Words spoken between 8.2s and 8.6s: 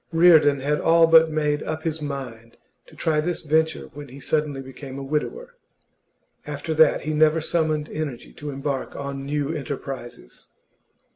to